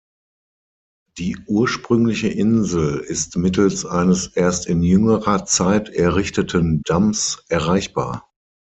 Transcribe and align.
Die 1.19 1.37
ursprüngliche 1.45 2.27
Insel 2.29 2.97
ist 3.01 3.37
mittels 3.37 3.85
eines 3.85 4.35
erst 4.35 4.65
in 4.65 4.81
jüngerer 4.81 5.45
Zeit 5.45 5.89
errichteten 5.89 6.81
Damms 6.85 7.45
erreichbar. 7.49 8.27